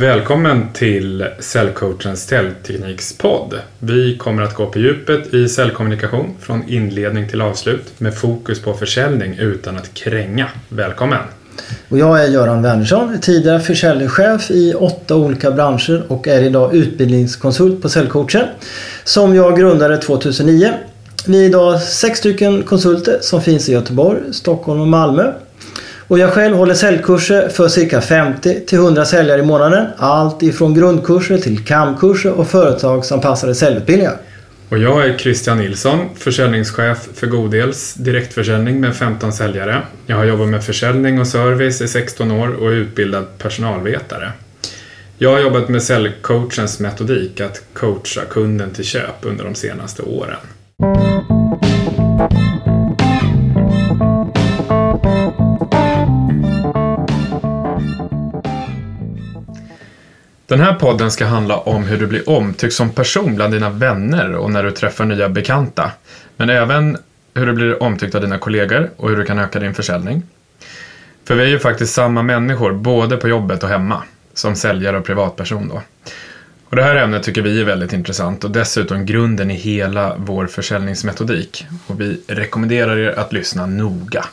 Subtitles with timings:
[0.00, 3.54] Välkommen till Cellcoachens Cellteknikspodd.
[3.78, 8.74] Vi kommer att gå på djupet i cellkommunikation från inledning till avslut med fokus på
[8.74, 10.46] försäljning utan att kränga.
[10.68, 11.18] Välkommen!
[11.88, 17.82] Och jag är Göran Wernersson, tidigare försäljningschef i åtta olika branscher och är idag utbildningskonsult
[17.82, 18.46] på Cellcoachen
[19.04, 20.72] som jag grundade 2009.
[21.26, 25.32] Vi är idag sex stycken konsulter som finns i Göteborg, Stockholm och Malmö.
[26.10, 29.86] Och jag själv håller säljkurser för cirka 50 till 100 säljare i månaden.
[29.96, 34.16] Allt ifrån grundkurser till kamkurser och företagsanpassade säljutbildningar.
[34.68, 39.82] Och jag är Christian Nilsson, försäljningschef för Godels direktförsäljning med 15 säljare.
[40.06, 44.32] Jag har jobbat med försäljning och service i 16 år och är utbildad personalvetare.
[45.18, 50.38] Jag har jobbat med säljcoachens metodik att coacha kunden till köp under de senaste åren.
[60.50, 64.34] Den här podden ska handla om hur du blir omtyckt som person bland dina vänner
[64.34, 65.90] och när du träffar nya bekanta.
[66.36, 66.98] Men även
[67.34, 70.22] hur du blir omtyckt av dina kollegor och hur du kan öka din försäljning.
[71.24, 74.02] För vi är ju faktiskt samma människor, både på jobbet och hemma,
[74.34, 75.82] som säljare och privatperson då.
[76.68, 80.46] Och det här ämnet tycker vi är väldigt intressant och dessutom grunden i hela vår
[80.46, 81.66] försäljningsmetodik.
[81.86, 84.24] Och vi rekommenderar er att lyssna noga.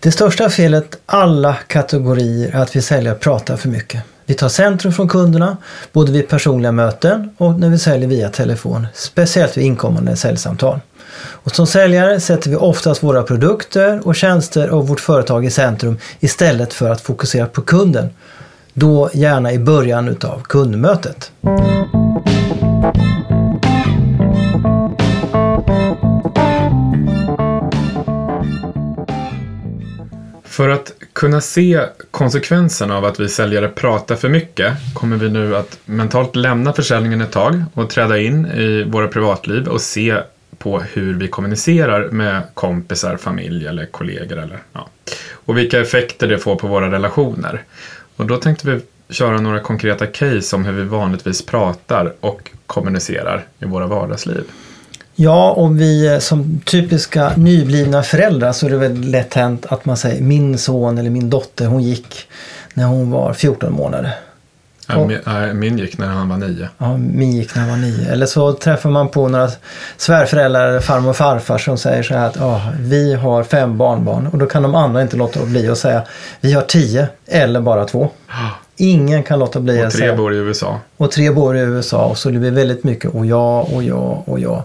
[0.00, 4.02] Det största felet alla kategorier är att vi säljare pratar för mycket.
[4.26, 5.56] Vi tar centrum från kunderna,
[5.92, 10.80] både vid personliga möten och när vi säljer via telefon, speciellt vid inkommande säljsamtal.
[11.18, 15.98] Och som säljare sätter vi oftast våra produkter och tjänster och vårt företag i centrum
[16.20, 18.10] istället för att fokusera på kunden.
[18.74, 21.32] Då gärna i början utav kundmötet.
[30.52, 35.56] För att kunna se konsekvenserna av att vi säljare pratar för mycket kommer vi nu
[35.56, 40.18] att mentalt lämna försäljningen ett tag och träda in i våra privatliv och se
[40.58, 44.38] på hur vi kommunicerar med kompisar, familj eller kollegor.
[44.38, 44.88] Eller, ja.
[45.30, 47.62] Och vilka effekter det får på våra relationer.
[48.16, 48.80] Och då tänkte vi
[49.14, 54.44] köra några konkreta case om hur vi vanligtvis pratar och kommunicerar i våra vardagsliv.
[55.22, 59.96] Ja, och vi som typiska nyblivna föräldrar så är det väldigt lätt hänt att man
[59.96, 62.28] säger min son eller min dotter hon gick
[62.74, 64.12] när hon var 14 månader.
[64.88, 66.68] Ja, min, min gick när han var nio.
[66.78, 68.12] Ja, min gick när han var nio.
[68.12, 69.50] Eller så träffar man på några
[69.96, 74.26] svärföräldrar eller farmor och farfar som säger så här att oh, vi har fem barnbarn
[74.26, 76.02] och då kan de andra inte låta bli att säga
[76.40, 78.10] vi har tio eller bara två.
[78.82, 80.10] Ingen kan låta bli att säga.
[80.10, 80.80] Och tre bor i USA.
[80.96, 84.22] Och tre bor i USA och så det blir väldigt mycket och ja och ja
[84.26, 84.64] och ja.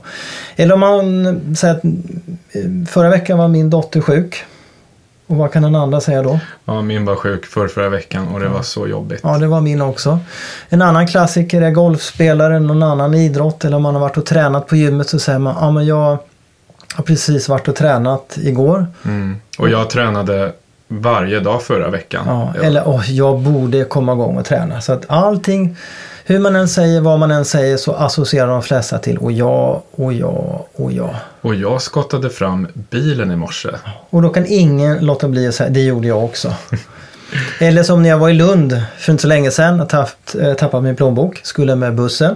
[0.55, 1.81] Eller om man säger att
[2.89, 4.43] förra veckan var min dotter sjuk.
[5.27, 6.39] Och vad kan den andra säga då?
[6.65, 9.19] Ja, min var sjuk för förra veckan och det var så jobbigt.
[9.23, 10.19] Ja, det var min också.
[10.69, 14.67] En annan klassiker är golfspelare, någon annan idrott eller om man har varit och tränat
[14.67, 16.17] på gymmet så säger man ja men jag
[16.95, 18.87] har precis varit och tränat igår.
[19.05, 19.35] Mm.
[19.57, 20.53] Och jag tränade
[20.87, 22.23] varje dag förra veckan.
[22.27, 24.81] Ja, eller oh, jag borde komma igång och träna.
[24.81, 25.77] Så att allting,
[26.25, 29.83] hur man än säger, vad man än säger så associerar de flesta till och ja,
[29.91, 31.15] och ja, och ja.
[31.41, 33.69] Och jag skottade fram bilen i morse.
[34.09, 36.53] Och då kan ingen låta bli att säga, det gjorde jag också.
[37.59, 40.09] eller som när jag var i Lund för inte så länge sedan, och tapp,
[40.39, 42.35] eh, tappade min plånbok, skulle med bussen.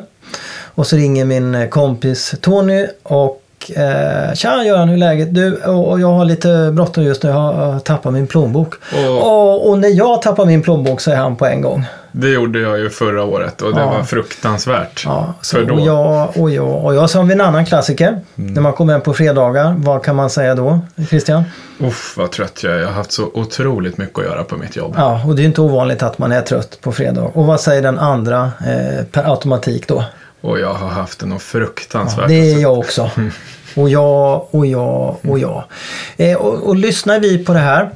[0.76, 5.34] Och så ringer min kompis Tony och eh, Tja Göran, hur är läget?
[5.34, 7.30] Du, och, och jag har lite bråttom just nu.
[7.30, 8.74] Jag har tappat min plånbok.
[8.94, 11.86] Och, och, och, när jag tappar min plånbok så är han på en gång.
[12.12, 13.92] Det gjorde jag ju förra året och det ja.
[13.92, 15.04] var fruktansvärt.
[15.06, 15.74] Ja, så, för då.
[15.74, 18.08] Och, jag, och, jag, och jag som en annan klassiker.
[18.08, 18.54] Mm.
[18.54, 20.80] När man kommer hem på fredagar, vad kan man säga då?
[21.10, 21.44] Christian?
[21.80, 22.78] Uff, vad trött jag är.
[22.78, 24.94] Jag har haft så otroligt mycket att göra på mitt jobb.
[24.98, 27.22] Ja, och det är inte ovanligt att man är trött på fredag.
[27.22, 30.04] Och vad säger den andra eh, per automatik då?
[30.42, 32.22] Och jag har haft det något fruktansvärt.
[32.22, 33.12] Ja, det är jag också.
[33.76, 35.68] Och ja, och ja, och ja.
[36.18, 37.90] Eh, och, och lyssnar vi på det här.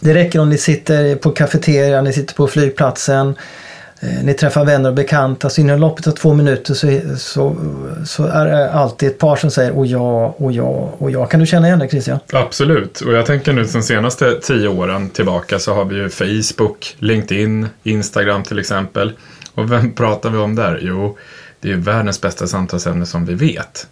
[0.00, 3.34] Det räcker om ni sitter på kafeterian, ni sitter på flygplatsen.
[4.00, 5.50] Eh, ni träffar vänner och bekanta.
[5.50, 7.56] Så inom loppet av två minuter så, så,
[8.06, 11.26] så är det alltid ett par som säger och ja, och ja, och ja.
[11.26, 12.18] Kan du känna igen det Christian?
[12.32, 13.00] Absolut.
[13.00, 17.68] Och jag tänker nu de senaste tio åren tillbaka så har vi ju Facebook, LinkedIn,
[17.82, 19.12] Instagram till exempel.
[19.54, 20.78] Och vem pratar vi om där?
[20.82, 21.18] Jo,
[21.60, 23.86] det är världens bästa samtalsämne som vi vet,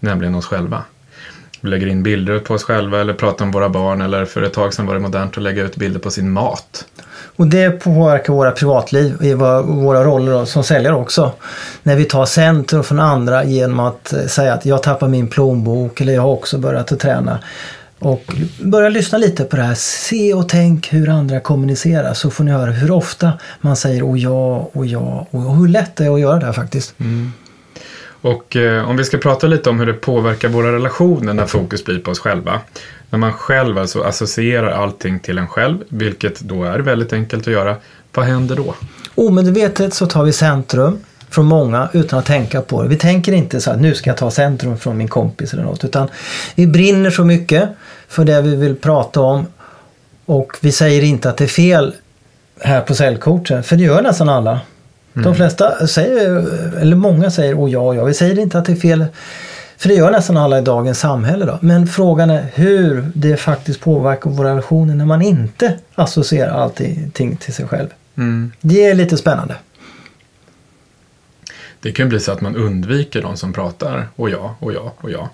[0.00, 0.84] nämligen oss själva.
[1.60, 4.52] Vi lägger in bilder på oss själva eller pratar om våra barn eller för ett
[4.52, 6.86] tag sedan var det modernt att lägga ut bilder på sin mat.
[7.36, 11.32] Och det påverkar våra privatliv i våra roller som säljare också.
[11.82, 16.00] När vi tar centrum från andra genom att eh, säga att jag tappar min plånbok
[16.00, 17.38] eller jag har också börjat att träna.
[18.00, 19.74] Och börja lyssna lite på det här.
[19.74, 24.18] Se och tänk hur andra kommunicerar så får ni höra hur ofta man säger och
[24.18, 26.94] ja och ja och hur lätt det är att göra det här faktiskt.
[27.00, 27.32] Mm.
[28.22, 31.84] Och eh, om vi ska prata lite om hur det påverkar våra relationer när fokus
[31.84, 32.60] blir på oss själva.
[33.10, 37.52] När man själv alltså associerar allting till en själv, vilket då är väldigt enkelt att
[37.52, 37.76] göra.
[38.14, 38.74] Vad händer då?
[39.14, 40.98] Omedvetet så tar vi centrum
[41.30, 42.88] från många utan att tänka på det.
[42.88, 45.84] Vi tänker inte så att nu ska jag ta centrum från min kompis eller något.
[45.84, 46.08] Utan
[46.54, 47.68] vi brinner så mycket
[48.08, 49.46] för det vi vill prata om.
[50.26, 51.94] Och vi säger inte att det är fel
[52.60, 54.60] här på säljcoachen, för det gör nästan alla.
[55.14, 55.24] Mm.
[55.24, 56.46] De flesta säger,
[56.80, 58.04] eller många säger oh ja, ja.
[58.04, 59.06] Vi säger inte att det är fel.
[59.76, 61.44] För det gör nästan alla i dagens samhälle.
[61.44, 61.58] Då.
[61.60, 67.54] Men frågan är hur det faktiskt påverkar våra relationer när man inte associerar allting till
[67.54, 67.88] sig själv.
[68.16, 68.52] Mm.
[68.60, 69.54] Det är lite spännande.
[71.80, 75.10] Det kan bli så att man undviker de som pratar och ja, och ja, och
[75.10, 75.30] ja.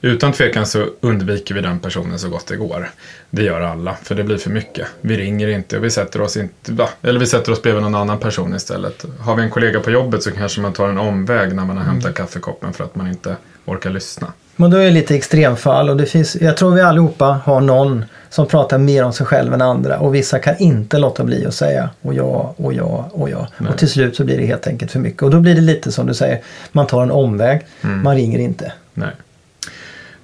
[0.00, 2.90] Utan tvekan så undviker vi den personen så gott det går.
[3.30, 4.86] Det gör alla, för det blir för mycket.
[5.00, 6.88] Vi ringer inte och vi sätter oss inte, va?
[7.02, 9.04] eller vi sätter oss bredvid någon annan person istället.
[9.20, 11.84] Har vi en kollega på jobbet så kanske man tar en omväg när man har
[11.84, 12.14] hämtat mm.
[12.14, 14.32] kaffekoppen för att man inte orkar lyssna.
[14.56, 18.04] Men då är det lite extremfall och det finns, jag tror vi allihopa har någon
[18.30, 21.54] som pratar mer om sig själv än andra och vissa kan inte låta bli att
[21.54, 23.48] säga och ja och ja och ja.
[23.58, 23.72] Nej.
[23.72, 25.92] Och till slut så blir det helt enkelt för mycket och då blir det lite
[25.92, 26.40] som du säger,
[26.72, 28.02] man tar en omväg, mm.
[28.02, 28.72] man ringer inte.
[28.94, 29.10] Nej.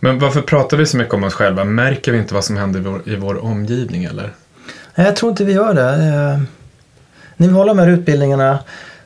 [0.00, 1.64] Men varför pratar vi så mycket om oss själva?
[1.64, 4.32] Märker vi inte vad som händer i vår, i vår omgivning eller?
[4.94, 5.90] Nej, jag tror inte vi gör det.
[5.90, 6.40] Eh,
[7.36, 8.58] när vi håller de här utbildningarna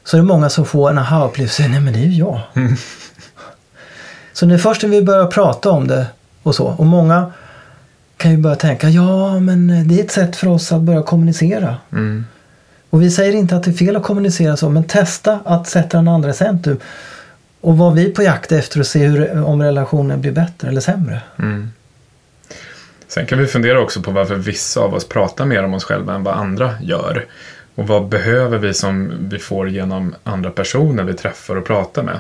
[0.05, 1.69] så är det många som får en aha-upplevelse.
[1.69, 2.41] Nej men det är ju jag.
[2.55, 2.77] Mm.
[4.35, 6.07] Så är först när vi börjar prata om det
[6.43, 6.67] och så.
[6.67, 7.33] Och många
[8.17, 11.77] kan ju börja tänka, ja men det är ett sätt för oss att börja kommunicera.
[11.93, 12.27] Mm.
[12.91, 15.97] Och vi säger inte att det är fel att kommunicera så, men testa att sätta
[15.97, 16.79] den andra i centrum.
[17.61, 21.21] Och var vi på jakt efter att se hur, om relationen blir bättre eller sämre.
[21.39, 21.71] Mm.
[23.09, 26.15] Sen kan vi fundera också på varför vissa av oss pratar mer om oss själva
[26.15, 27.27] än vad andra gör.
[27.75, 32.19] Och vad behöver vi som vi får genom andra personer vi träffar och pratar med.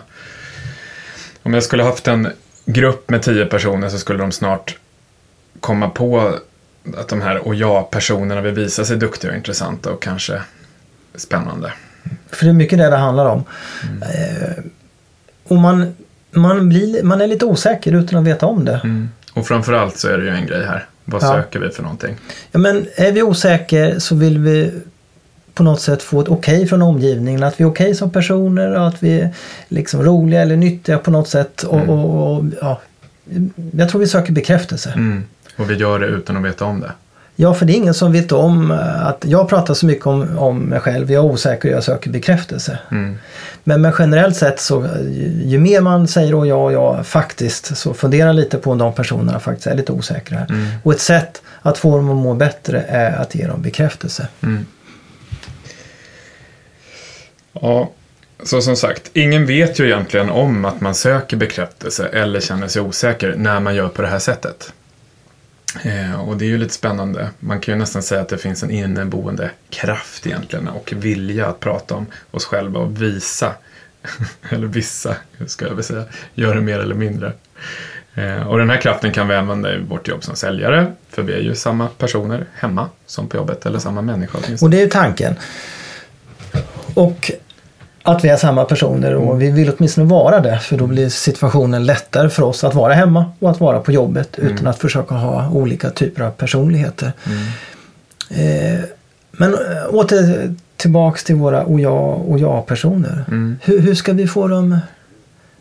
[1.44, 2.28] Om jag skulle haft en
[2.66, 4.76] grupp med tio personer så skulle de snart
[5.60, 6.38] komma på
[6.96, 10.42] att de här och ja-personerna vill visa sig duktiga och intressanta och kanske
[11.14, 11.72] spännande.
[12.30, 13.44] För det är mycket det det handlar om.
[13.82, 14.02] Mm.
[14.02, 14.64] Eh,
[15.44, 15.94] och man,
[16.30, 18.80] man, blir, man är lite osäker utan att veta om det.
[18.84, 19.08] Mm.
[19.32, 20.86] Och framförallt så är det ju en grej här.
[21.04, 21.26] Vad ja.
[21.26, 22.16] söker vi för någonting?
[22.52, 24.72] Ja, men är vi osäkra så vill vi
[25.54, 27.42] på något sätt få ett okej okay från omgivningen.
[27.42, 29.34] Att vi är okej okay som personer och att vi är
[29.68, 31.62] liksom roliga eller nyttiga på något sätt.
[31.62, 31.90] Och, mm.
[31.90, 32.80] och, och ja,
[33.72, 34.92] jag tror vi söker bekräftelse.
[34.96, 35.24] Mm.
[35.56, 36.92] Och vi gör det utan att veta om det.
[37.36, 38.70] Ja, för det är ingen som vet om
[39.02, 41.12] att jag pratar så mycket om, om mig själv.
[41.12, 42.78] Jag är osäker och jag söker bekräftelse.
[42.90, 43.18] Mm.
[43.64, 44.88] Men, men generellt sett så
[45.44, 49.40] ju mer man säger och ja, ja, faktiskt så fundera lite på om de personerna
[49.40, 50.38] faktiskt är lite osäkra.
[50.38, 50.66] Mm.
[50.82, 54.28] Och ett sätt att få dem att må bättre är att ge dem bekräftelse.
[54.42, 54.66] Mm.
[57.60, 57.90] Ja,
[58.42, 62.82] så som sagt, ingen vet ju egentligen om att man söker bekräftelse eller känner sig
[62.82, 64.72] osäker när man gör på det här sättet.
[65.82, 67.30] Eh, och det är ju lite spännande.
[67.40, 71.60] Man kan ju nästan säga att det finns en inneboende kraft egentligen och vilja att
[71.60, 73.52] prata om oss själva och visa,
[74.50, 77.32] eller vissa, ska jag väl säga, gör det mer eller mindre.
[78.14, 81.32] Eh, och den här kraften kan vi använda i vårt jobb som säljare, för vi
[81.32, 85.34] är ju samma personer hemma som på jobbet, eller samma människa Och det är tanken.
[86.94, 87.32] Och
[88.06, 91.86] att vi är samma personer och vi vill åtminstone vara det för då blir situationen
[91.86, 94.52] lättare för oss att vara hemma och att vara på jobbet mm.
[94.52, 97.12] utan att försöka ha olika typer av personligheter.
[97.26, 97.44] Mm.
[98.30, 98.80] Eh,
[99.32, 103.24] men eh, åter tillbaks till våra och ja och ja-personer.
[103.28, 103.58] Mm.
[103.62, 104.78] Hur, hur ska vi få dem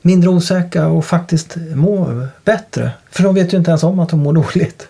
[0.01, 2.91] mindre osäkra och faktiskt må bättre?
[3.11, 4.87] För de vet ju inte ens om att de mår dåligt.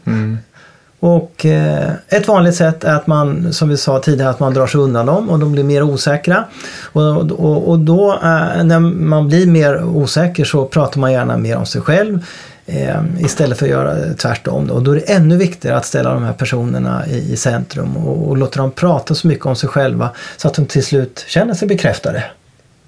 [1.06, 4.68] Och eh, ett vanligt sätt är att man, som vi sa tidigare, att man drar
[4.68, 6.44] sig undan dem och de blir mer osäkra.
[6.82, 11.58] Och, och, och då eh, när man blir mer osäker så pratar man gärna mer
[11.58, 12.26] om sig själv.
[12.66, 14.70] Eh, istället för att göra tvärtom.
[14.70, 18.30] Och då är det ännu viktigare att ställa de här personerna i, i centrum och,
[18.30, 21.54] och låta dem prata så mycket om sig själva så att de till slut känner
[21.54, 22.24] sig bekräftade.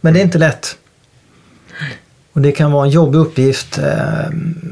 [0.01, 0.77] Men det är inte lätt.
[2.33, 4.27] Och det kan vara en jobbig uppgift eh,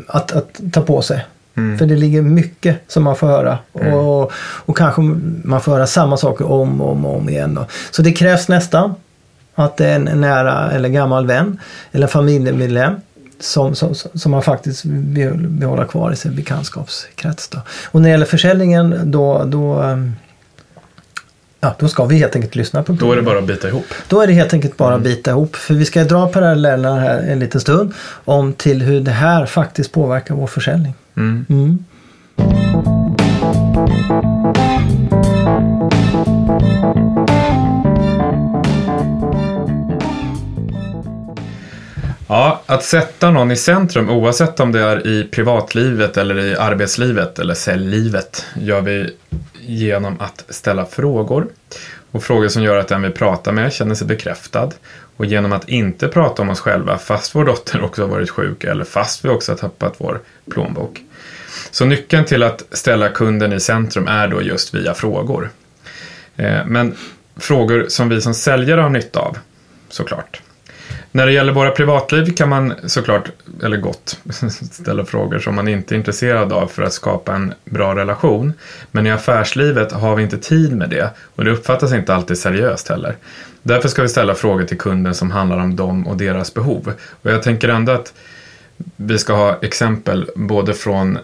[0.08, 1.26] att, att ta på sig.
[1.58, 1.78] Mm.
[1.78, 3.58] För det ligger mycket som man får höra.
[3.74, 3.94] Mm.
[3.94, 5.02] Och, och kanske
[5.44, 7.54] man får höra samma saker om och om, om igen.
[7.54, 7.66] Då.
[7.92, 8.96] Så det krävs nästan
[9.56, 11.60] att det är en nära eller gammal vän
[11.92, 12.94] eller familjemedlem
[13.40, 17.48] som, som, som man faktiskt vill behålla kvar i sin bekantskapskrets.
[17.48, 17.60] Då.
[17.86, 20.16] Och när det gäller försäljningen då, då ehm,
[21.64, 23.86] Ja, då ska vi helt enkelt lyssna på Då är det bara att bita ihop.
[24.08, 25.04] Då är det helt enkelt bara att mm.
[25.04, 25.56] bita ihop.
[25.56, 27.94] För vi ska dra parallellerna här en liten stund
[28.26, 30.94] om till hur det här faktiskt påverkar vår försäljning.
[31.15, 31.46] Mm.
[31.50, 31.86] Mm.
[42.27, 47.39] Ja, att sätta någon i centrum, oavsett om det är i privatlivet eller i arbetslivet
[47.39, 49.15] eller säljlivet, gör vi
[49.62, 51.48] genom att ställa frågor.
[52.12, 54.70] Och frågor som gör att den vi pratar med känner sig bekräftad.
[55.17, 58.63] Och genom att inte prata om oss själva fast vår dotter också har varit sjuk
[58.63, 61.01] eller fast vi också har tappat vår plånbok.
[61.72, 65.50] Så nyckeln till att ställa kunden i centrum är då just via frågor.
[66.36, 66.96] Eh, men
[67.36, 69.38] frågor som vi som säljare har nytta av,
[69.89, 70.41] såklart.
[71.15, 73.29] När det gäller våra privatliv kan man såklart,
[73.63, 74.20] eller gott,
[74.72, 78.53] ställa frågor som man inte är intresserad av för att skapa en bra relation.
[78.91, 82.88] Men i affärslivet har vi inte tid med det och det uppfattas inte alltid seriöst
[82.88, 83.15] heller.
[83.63, 86.93] Därför ska vi ställa frågor till kunden som handlar om dem och deras behov.
[87.22, 88.13] Och jag tänker ändå att
[88.96, 91.17] vi ska ha exempel både från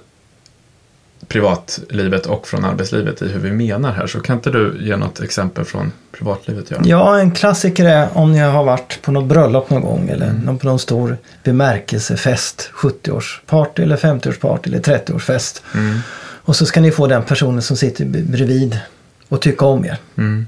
[1.27, 4.08] privatlivet och från arbetslivet i hur vi menar här.
[4.08, 6.72] Så kan inte du ge något exempel från privatlivet?
[6.72, 6.88] Göran?
[6.88, 10.58] Ja, en klassiker är om ni har varit på något bröllop någon gång eller mm.
[10.58, 15.62] på någon stor bemärkelsefest, 70-årsparty eller 50-årsparty eller 30-årsfest.
[15.75, 16.00] Mm.
[16.17, 18.79] Och så ska ni få den personen som sitter bredvid
[19.27, 19.98] och tycka om er.
[20.17, 20.46] Mm.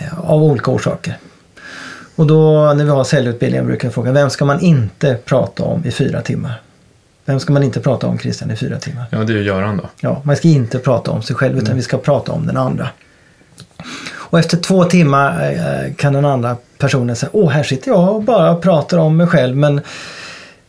[0.00, 1.18] Eh, av olika orsaker.
[2.16, 5.84] Och då när vi har säljutbildningen brukar jag fråga, vem ska man inte prata om
[5.84, 6.60] i fyra timmar?
[7.24, 9.04] Vem ska man inte prata om Christian i fyra timmar?
[9.10, 9.84] Ja, det är ju Göran då.
[10.00, 11.76] Ja, man ska inte prata om sig själv utan mm.
[11.76, 12.88] vi ska prata om den andra.
[14.12, 18.22] Och efter två timmar eh, kan den andra personen säga, åh här sitter jag och
[18.22, 19.80] bara pratar om mig själv men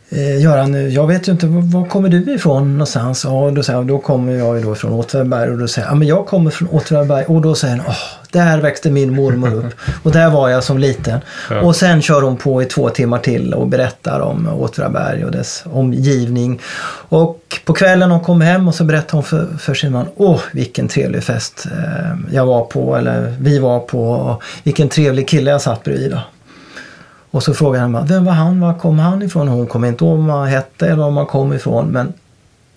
[0.08, 3.24] eh, Göran, jag vet ju inte, var kommer du ifrån någonstans?
[3.24, 6.26] Ja, då, säger, då kommer jag ju då från Åtvidaberg och då säger men jag
[6.26, 10.30] kommer från Åtvidaberg och då säger han, åh, där växte min mormor upp och där
[10.30, 11.20] var jag som liten.
[11.50, 11.60] Ja.
[11.60, 15.64] Och sen kör hon på i två timmar till och berättar om Åtvidaberg och dess
[15.72, 16.60] omgivning.
[17.08, 20.40] Och på kvällen hon kom hem och så berättar hon för, för sin man, åh
[20.52, 25.62] vilken trevlig fest eh, jag var på eller vi var på vilken trevlig kille jag
[25.62, 26.10] satt bredvid.
[26.10, 26.20] Då.
[27.30, 29.48] Och så frågar han, vem var han, var kom han ifrån?
[29.48, 32.12] Hon kommer inte ihåg vad han hette eller var man kom ifrån men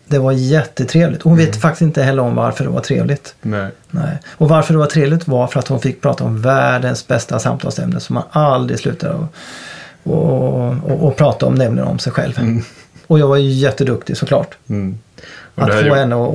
[0.08, 1.22] det var jättetrevligt.
[1.22, 1.46] Hon mm.
[1.46, 3.36] vet faktiskt inte heller om varför det var trevligt.
[3.42, 3.72] Nej.
[3.90, 4.20] Nej.
[4.30, 8.00] Och varför det var trevligt var för att hon fick prata om världens bästa samtalsämne
[8.00, 9.34] som man aldrig slutar att
[10.04, 12.40] och, och, och prata om, nämligen om sig själv.
[12.40, 12.64] Mm.
[13.08, 14.58] Och jag var ju jätteduktig såklart.
[14.68, 14.98] Mm.
[15.56, 16.32] Att få henne att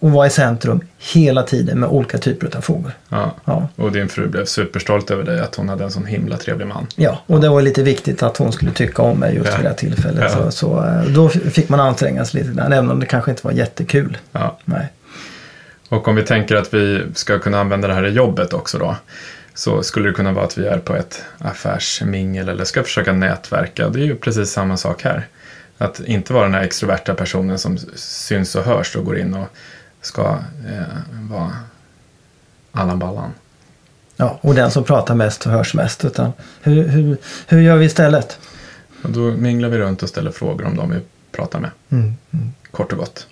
[0.00, 2.92] och vara i centrum hela tiden med olika typer av frågor.
[3.08, 3.34] Ja.
[3.44, 3.68] ja.
[3.76, 6.86] Och din fru blev superstolt över dig att hon hade en sån himla trevlig man.
[6.96, 9.56] Ja, och det var lite viktigt att hon skulle tycka om mig just ja.
[9.56, 10.32] vid det här tillfället.
[10.36, 10.44] Ja.
[10.44, 13.46] Så, så, eh, då fick man anstränga sig lite grann, även om det kanske inte
[13.46, 14.18] var jättekul.
[14.32, 14.58] Ja.
[14.64, 14.92] Nej.
[15.88, 18.96] Och om vi tänker att vi ska kunna använda det här i jobbet också då.
[19.54, 23.88] Så skulle det kunna vara att vi är på ett affärsmingel eller ska försöka nätverka.
[23.88, 25.26] Det är ju precis samma sak här.
[25.78, 29.48] Att inte vara den här extroverta personen som syns och hörs och går in och
[30.02, 30.38] ska
[30.68, 30.82] eh,
[31.30, 31.52] vara
[32.72, 33.30] Allan Ballan.
[34.16, 36.04] Ja, och den som pratar mest och hörs mest.
[36.04, 37.16] Utan hur, hur,
[37.46, 38.38] hur gör vi istället?
[39.02, 41.00] Och då minglar vi runt och ställer frågor om de vi
[41.32, 41.70] pratar med.
[41.90, 42.52] Mm, mm.
[42.70, 43.26] Kort och gott.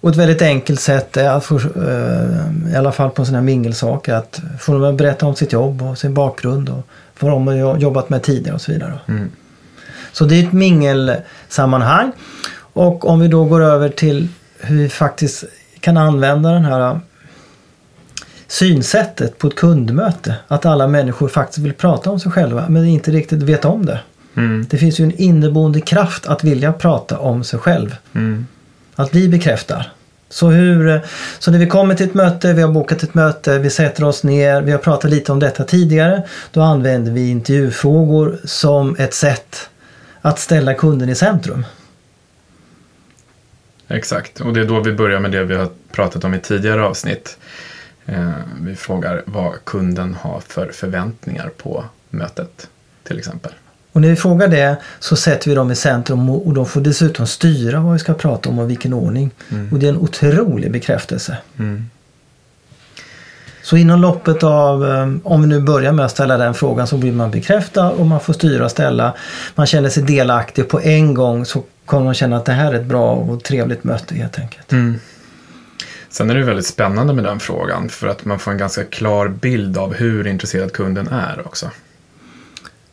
[0.00, 3.34] Och ett väldigt enkelt sätt är att få, eh, i alla fall på en sån
[3.34, 6.86] här mingelsak, att få dem att berätta om sitt jobb och sin bakgrund och
[7.20, 8.98] vad de har jobbat med tidigare och så vidare.
[9.06, 9.30] Mm.
[10.12, 12.12] Så det är ett mingelsammanhang.
[12.56, 15.44] Och om vi då går över till hur vi faktiskt
[15.84, 17.00] kan använda den här
[18.46, 20.34] synsättet på ett kundmöte.
[20.48, 24.00] Att alla människor faktiskt vill prata om sig själva men inte riktigt vet om det.
[24.36, 24.66] Mm.
[24.70, 27.96] Det finns ju en inneboende kraft att vilja prata om sig själv.
[28.14, 28.46] Mm.
[28.94, 29.92] Att vi bekräftar.
[30.28, 31.00] Så, hur,
[31.38, 34.22] så när vi kommer till ett möte, vi har bokat ett möte, vi sätter oss
[34.22, 36.22] ner, vi har pratat lite om detta tidigare.
[36.52, 39.68] Då använder vi intervjufrågor som ett sätt
[40.20, 41.64] att ställa kunden i centrum.
[43.88, 46.84] Exakt, och det är då vi börjar med det vi har pratat om i tidigare
[46.84, 47.38] avsnitt.
[48.06, 52.68] Eh, vi frågar vad kunden har för förväntningar på mötet
[53.02, 53.52] till exempel.
[53.92, 57.26] Och när vi frågar det så sätter vi dem i centrum och de får dessutom
[57.26, 59.30] styra vad vi ska prata om och vilken ordning.
[59.50, 59.72] Mm.
[59.72, 61.36] Och det är en otrolig bekräftelse.
[61.58, 61.90] Mm.
[63.64, 66.96] Så inom loppet av, eh, om vi nu börjar med att ställa den frågan så
[66.96, 69.14] blir man bekräftad och man får styra och ställa.
[69.54, 72.80] Man känner sig delaktig på en gång så kommer man känna att det här är
[72.80, 74.72] ett bra och trevligt möte helt enkelt.
[74.72, 75.00] Mm.
[76.08, 79.28] Sen är det väldigt spännande med den frågan för att man får en ganska klar
[79.28, 81.70] bild av hur intresserad kunden är också.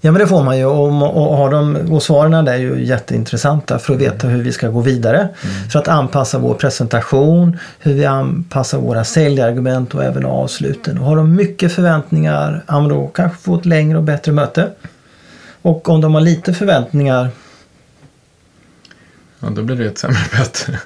[0.03, 3.79] Ja men det får man ju och, och, har de, och svaren är ju jätteintressanta
[3.79, 5.17] för att veta hur vi ska gå vidare.
[5.17, 5.69] Mm.
[5.69, 10.97] För att anpassa vår presentation, hur vi anpassar våra säljargument och även avsluten.
[10.97, 14.69] Och har de mycket förväntningar, ja men då kanske få ett längre och bättre möte.
[15.61, 17.29] Och om de har lite förväntningar
[19.39, 20.79] Ja, då blir det ett sämre möte.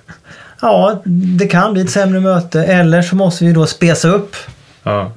[0.62, 1.02] Ja,
[1.38, 4.36] det kan bli ett sämre möte eller så måste vi då spesa upp
[4.84, 5.12] Ja.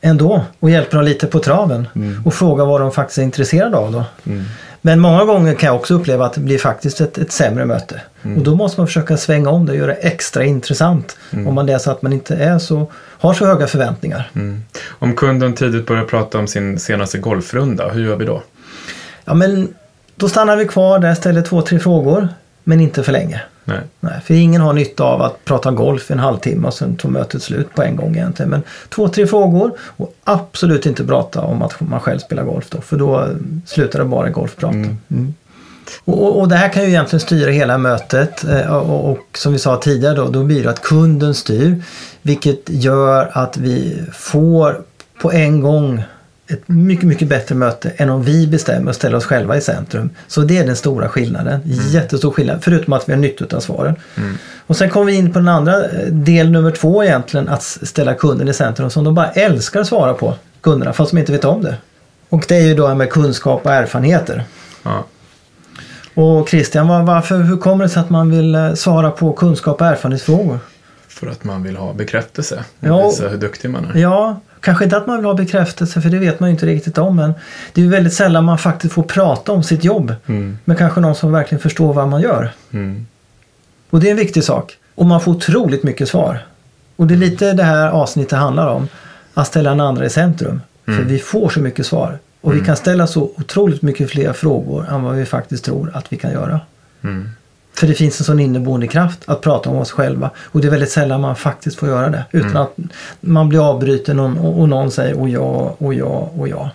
[0.00, 2.22] Ändå och hjälpa dem lite på traven Mm.
[2.26, 4.04] och fråga vad de faktiskt är intresserade av då.
[4.26, 4.44] Mm.
[4.80, 8.00] Men många gånger kan jag också uppleva att det blir faktiskt ett, ett sämre möte.
[8.22, 8.36] Mm.
[8.38, 11.16] Och då måste man försöka svänga om det och göra det extra intressant.
[11.32, 14.30] Om man läser att man inte är så, har så höga förväntningar.
[14.34, 14.62] Mm.
[14.88, 18.42] Om kunden tidigt börjar prata om sin senaste golfrunda, hur gör vi då?
[19.24, 19.68] Ja men
[20.16, 22.28] då stannar vi kvar där, ställer två, tre frågor.
[22.68, 23.40] Men inte för länge.
[23.64, 23.80] Nej.
[24.00, 27.10] Nej, för ingen har nytta av att prata golf i en halvtimme och sen tog
[27.10, 28.50] mötet slut på en gång egentligen.
[28.50, 32.80] Men två, tre frågor och absolut inte prata om att man själv spelar golf då.
[32.80, 33.28] För då eh,
[33.66, 34.74] slutar det bara golfprat.
[34.74, 34.96] Mm.
[35.10, 35.34] Mm.
[36.04, 39.52] Och, och, och det här kan ju egentligen styra hela mötet eh, och, och som
[39.52, 41.82] vi sa tidigare då, då blir det att kunden styr.
[42.22, 44.82] Vilket gör att vi får
[45.22, 46.02] på en gång
[46.48, 50.10] ett mycket, mycket bättre möte än om vi bestämmer och ställer oss själva i centrum.
[50.26, 51.60] Så det är den stora skillnaden.
[51.64, 53.94] Jättestor skillnad, förutom att vi har nytta av svaren.
[54.66, 58.14] Och sen kommer vi in på den andra eh, del nummer två egentligen, att ställa
[58.14, 61.44] kunden i centrum som de bara älskar att svara på, kunderna, fast de inte vet
[61.44, 61.76] om det.
[62.28, 64.44] Och det är ju då med kunskap och erfarenheter.
[64.82, 65.04] Ja.
[66.14, 69.80] Och Christian, var, varför, hur kommer det sig att man vill eh, svara på kunskap
[69.80, 70.58] och erfarenhetsfrågor?
[71.08, 73.06] För att man vill ha bekräftelse och Ja.
[73.08, 73.98] visa hur duktig man är.
[74.00, 76.98] Ja, kanske inte att man vill ha bekräftelse för det vet man ju inte riktigt
[76.98, 77.32] om men
[77.72, 80.58] det är ju väldigt sällan man faktiskt får prata om sitt jobb Mm.
[80.64, 82.50] med kanske någon som verkligen förstår vad man gör.
[82.70, 83.06] Mm.
[83.90, 84.76] Och det är en viktig sak.
[84.94, 86.38] Och man får otroligt mycket svar.
[86.96, 88.88] Och det är lite det här avsnittet handlar om.
[89.34, 90.60] Att ställa den andra i centrum.
[90.84, 92.18] För vi får så mycket svar.
[92.40, 96.12] Och vi kan ställa så otroligt mycket fler frågor än vad vi faktiskt tror att
[96.12, 96.60] vi kan göra.
[97.04, 97.30] Mm.
[97.78, 100.30] För det finns en sån inneboende kraft att prata om oss själva.
[100.44, 102.24] Och det är väldigt sällan man faktiskt får göra det.
[102.32, 102.76] Utan att
[103.20, 106.70] man blir avbruten och, och någon säger och ja, och ja, och ja.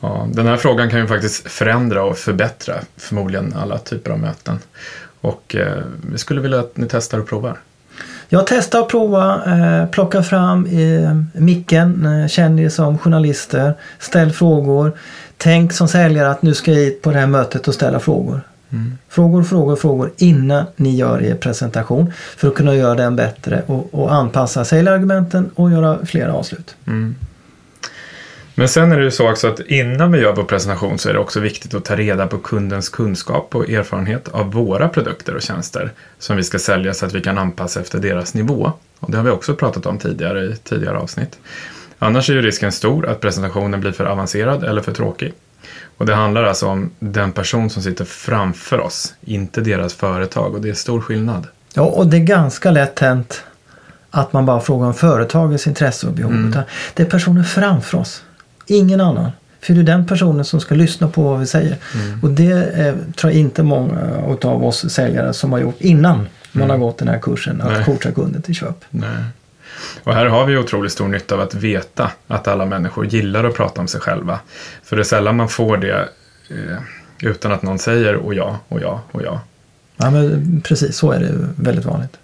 [0.00, 4.58] Ja, den här frågan kan ju faktiskt förändra och förbättra förmodligen alla typer av möten.
[5.20, 7.58] Och eh, vi skulle vilja att ni testar och provar.
[8.28, 14.32] Jag testar att prova, eh, plocka fram eh, micken, eh, känn er som journalister, ställ
[14.32, 14.92] frågor.
[15.36, 18.40] Tänk som säljare att nu ska jag hit på det här mötet och ställa frågor.
[19.08, 23.94] Frågor, frågor, frågor innan ni gör er presentation för att kunna göra den bättre och,
[23.94, 26.76] och anpassa säljargumenten och göra flera avslut.
[26.86, 27.14] Mm.
[28.54, 31.12] Men sen är det ju så också att innan vi gör vår presentation så är
[31.12, 35.42] det också viktigt att ta reda på kundens kunskap och erfarenhet av våra produkter och
[35.42, 38.72] tjänster som vi ska sälja så att vi kan anpassa efter deras nivå.
[38.98, 41.38] Och det har vi också pratat om tidigare i tidigare avsnitt.
[41.98, 45.32] Annars är ju risken stor att presentationen blir för avancerad eller för tråkig.
[45.98, 50.60] Och det handlar alltså om den person som sitter framför oss, inte deras företag och
[50.60, 51.46] det är stor skillnad.
[51.74, 53.42] Ja, och det är ganska lätt hänt
[54.10, 56.48] att man bara frågar om företagets intresse och behov.
[56.48, 56.62] Utan
[56.94, 58.22] det är personen framför oss,
[58.66, 59.30] ingen annan.
[59.60, 61.76] För det är den personen som ska lyssna på vad vi säger.
[62.22, 63.98] Och det är, tror jag inte många
[64.42, 67.84] av oss säljare som har gjort innan man har gått den här kursen, att Nej.
[67.84, 68.84] coacha kunden till köp.
[68.90, 69.08] Nej.
[70.04, 73.54] Och här har vi otroligt stor nytta av att veta att alla människor gillar att
[73.54, 74.38] prata om sig själva.
[74.82, 76.08] För det är sällan man får det
[76.50, 76.78] eh,
[77.22, 79.40] utan att någon säger och ja, och ja, och ja.
[79.96, 82.18] Ja, men precis så är det väldigt vanligt.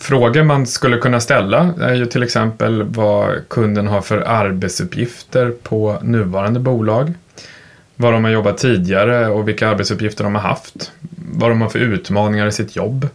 [0.00, 5.98] Frågor man skulle kunna ställa är ju till exempel vad kunden har för arbetsuppgifter på
[6.02, 7.12] nuvarande bolag.
[7.96, 10.92] Var de har jobbat tidigare och vilka arbetsuppgifter de har haft.
[11.16, 13.08] Vad de har för utmaningar i sitt jobb.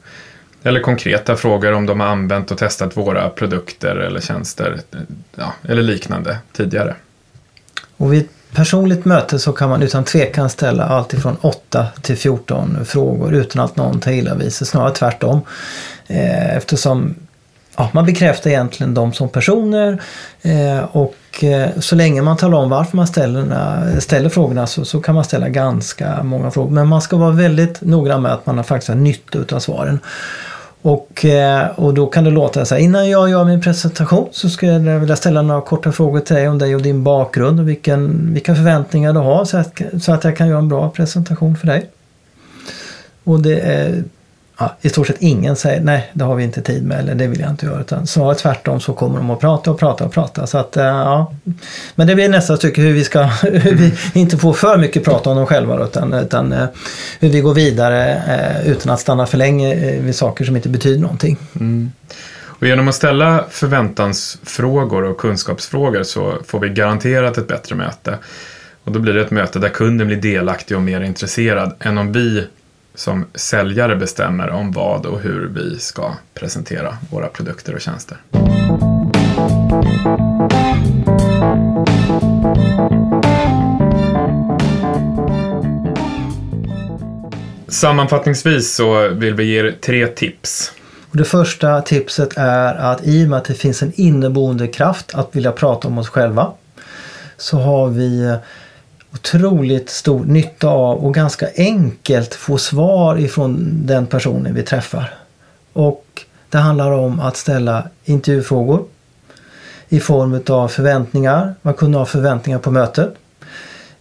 [0.63, 4.79] Eller konkreta frågor om de har använt och testat våra produkter eller tjänster
[5.35, 6.95] ja, eller liknande tidigare.
[7.97, 12.17] Och vid ett personligt möte så kan man utan tvekan ställa allt ifrån 8 till
[12.17, 14.67] 14 frågor utan att någon tar illa vid sig.
[14.67, 15.41] Snarare tvärtom.
[16.07, 17.15] Eh, eftersom
[17.77, 20.01] ja, man bekräftar egentligen dem som personer
[20.41, 25.01] eh, och eh, så länge man talar om varför man ställer, ställer frågorna så, så
[25.01, 26.71] kan man ställa ganska många frågor.
[26.71, 29.99] Men man ska vara väldigt noggrann med att man faktiskt har nytta av svaren.
[30.83, 34.49] Och, eh, och då kan det låta så här, innan jag gör min presentation så
[34.49, 37.69] skulle jag vilja ställa några korta frågor till dig om dig och din bakgrund och
[37.69, 41.57] vilken, vilka förväntningar du har så att, så att jag kan göra en bra presentation
[41.57, 41.89] för dig.
[43.23, 44.03] Och det är
[44.57, 47.27] ja, i stort sett ingen säger nej, det har vi inte tid med eller det
[47.27, 47.81] vill jag inte göra.
[47.81, 50.47] Utan snarare tvärtom så kommer de att prata och prata och prata.
[50.47, 51.33] Så att, eh, ja.
[51.95, 55.29] Men det blir nästa stycke hur vi ska, hur vi inte får för mycket prata
[55.29, 56.65] om dem själva utan, utan eh,
[57.19, 61.01] hur vi går vidare eh, utan att stanna för länge vid saker som inte betyder
[61.01, 61.37] någonting.
[62.45, 68.17] Och genom att ställa förväntansfrågor och kunskapsfrågor så får vi garanterat ett bättre möte.
[68.83, 72.11] Och då blir det ett möte där kunden blir delaktig och mer intresserad än om
[72.11, 72.47] vi
[72.95, 78.17] som säljare bestämmer om vad och hur vi ska presentera våra produkter och tjänster.
[87.67, 90.71] Sammanfattningsvis så vill vi ge er tre tips.
[91.11, 95.35] Det första tipset är att i och med att det finns en inneboende kraft att
[95.35, 96.51] vilja prata om oss själva
[97.37, 98.37] så har vi
[99.13, 105.13] otroligt stor nytta av och ganska enkelt få svar ifrån den personen vi träffar.
[105.73, 106.05] Och
[106.49, 108.85] det handlar om att ställa intervjufrågor
[109.89, 111.55] i form av förväntningar.
[111.61, 113.15] Man kunde ha förväntningar på mötet.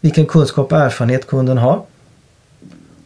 [0.01, 1.83] Vilken kunskap och erfarenhet kunden har.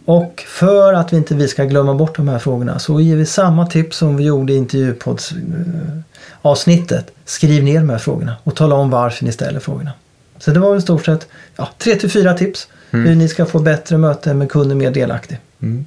[0.05, 3.27] Och för att vi inte vi ska glömma bort de här frågorna så ger vi
[3.27, 7.09] samma tips som vi gjorde i intervjupoddsavsnittet.
[7.09, 9.91] Eh, Skriv ner de här frågorna och tala om varför ni ställer frågorna.
[10.39, 13.07] Så det var i stort sett ja, 3 till 4 tips mm.
[13.07, 15.39] hur ni ska få bättre möten med kunden mer delaktig.
[15.63, 15.87] Mm.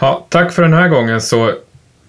[0.00, 1.52] Ja, tack för den här gången så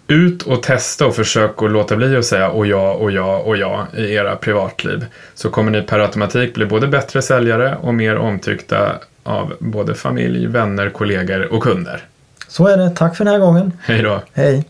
[0.07, 3.57] ut och testa och försök att låta bli att säga och ja och ja och
[3.57, 5.05] ja i era privatliv.
[5.35, 8.91] Så kommer ni per automatik bli både bättre säljare och mer omtyckta
[9.23, 12.03] av både familj, vänner, kollegor och kunder.
[12.47, 12.89] Så är det.
[12.89, 13.73] Tack för den här gången.
[13.81, 14.21] Hej då.
[14.33, 14.65] Hej.